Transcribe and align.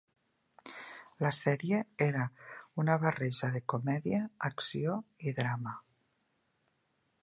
La 1.23 1.31
sèrie 1.39 1.81
era 2.07 2.25
una 2.85 2.97
barreja 3.05 3.53
de 3.59 3.63
comèdia, 3.75 4.25
acció 4.53 5.01
i 5.29 5.39
drama. 5.43 5.81